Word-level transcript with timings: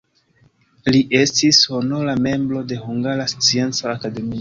Li 0.95 1.01
estis 1.19 1.61
honora 1.75 2.17
membro 2.31 2.67
de 2.73 2.83
Hungara 2.89 3.33
Scienca 3.37 3.97
Akademio. 3.97 4.37